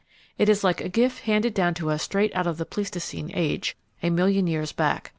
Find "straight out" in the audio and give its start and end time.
2.01-2.47